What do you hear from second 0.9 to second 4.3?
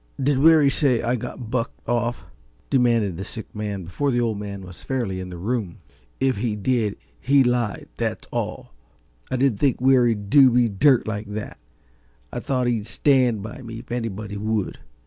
I got bucked off?" demanded the sick man before the